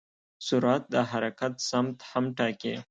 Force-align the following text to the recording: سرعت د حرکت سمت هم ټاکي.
سرعت 0.47 0.83
د 0.93 0.95
حرکت 1.11 1.53
سمت 1.69 1.97
هم 2.09 2.25
ټاکي. 2.37 2.73